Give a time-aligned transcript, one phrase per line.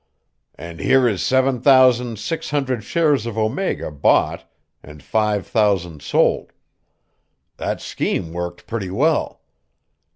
[0.55, 4.49] "And here is seven thousand six hundred shares of Omega bought
[4.81, 6.53] and five thousand sold.
[7.57, 9.41] That scheme worked pretty well.